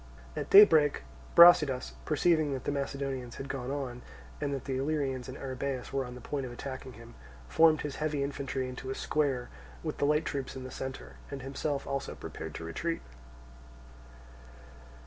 [0.35, 1.03] At daybreak
[1.35, 4.01] Brasidas, perceiving that the Macedonians had gone on,
[4.41, 7.13] and that the Illyrians and Arrhabaeus were on the point of attacking him,
[7.47, 9.49] formed his heavy infantry into a square,
[9.83, 13.03] with the light troops in the centre, and himself also prepared to retreat.